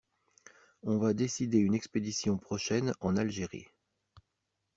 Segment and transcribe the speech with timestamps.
[0.81, 3.67] On va décider une expédition prochaine en Algérie.